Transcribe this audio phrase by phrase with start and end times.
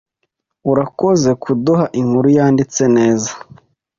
[0.71, 3.31] Urakoze kuduha inkuru yanditse neza.